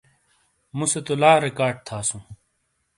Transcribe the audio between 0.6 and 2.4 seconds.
موسے تو لا ریکارڈ تھاسوں۔